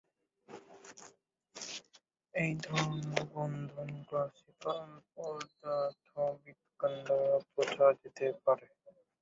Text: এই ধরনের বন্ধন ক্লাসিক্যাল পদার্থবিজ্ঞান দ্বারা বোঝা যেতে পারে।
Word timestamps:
এই 2.35 2.51
ধরনের 2.65 3.23
বন্ধন 3.33 3.89
ক্লাসিক্যাল 4.07 4.81
পদার্থবিজ্ঞান 5.13 6.53
দ্বারা 7.05 7.35
বোঝা 7.53 7.87
যেতে 8.01 8.25
পারে। 8.43 8.65